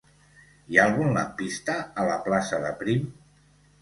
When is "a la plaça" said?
1.81-2.61